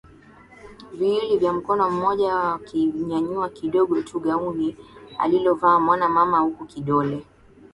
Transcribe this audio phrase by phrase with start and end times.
[0.93, 4.77] viwili vya mkono mmoja wikinyanyua kidogo tu gauni
[5.19, 7.25] alilovalia mwana mama huku kidole